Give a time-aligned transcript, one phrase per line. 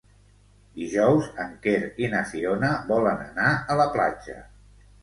[0.79, 4.43] Dijous en Quer i na Fiona volen anar a la platja.